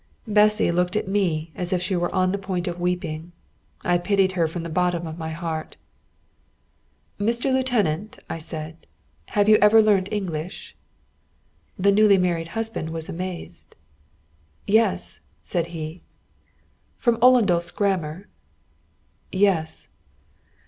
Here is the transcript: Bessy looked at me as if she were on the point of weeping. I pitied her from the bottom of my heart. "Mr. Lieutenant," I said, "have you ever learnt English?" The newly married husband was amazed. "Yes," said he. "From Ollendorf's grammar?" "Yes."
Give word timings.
Bessy 0.27 0.71
looked 0.71 0.95
at 0.95 1.07
me 1.07 1.51
as 1.53 1.71
if 1.71 1.79
she 1.79 1.95
were 1.95 2.11
on 2.11 2.31
the 2.31 2.39
point 2.39 2.67
of 2.67 2.79
weeping. 2.79 3.33
I 3.83 3.99
pitied 3.99 4.31
her 4.31 4.47
from 4.47 4.63
the 4.63 4.67
bottom 4.69 5.05
of 5.05 5.19
my 5.19 5.29
heart. 5.29 5.77
"Mr. 7.19 7.53
Lieutenant," 7.53 8.17
I 8.27 8.39
said, 8.39 8.87
"have 9.37 9.47
you 9.47 9.57
ever 9.61 9.79
learnt 9.79 10.11
English?" 10.11 10.75
The 11.77 11.91
newly 11.91 12.17
married 12.17 12.47
husband 12.57 12.89
was 12.89 13.09
amazed. 13.09 13.75
"Yes," 14.65 15.21
said 15.43 15.67
he. 15.67 16.01
"From 16.97 17.19
Ollendorf's 17.21 17.69
grammar?" 17.69 18.27
"Yes." 19.31 19.87